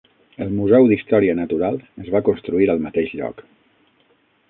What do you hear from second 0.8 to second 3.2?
d'història natural es va construir al mateix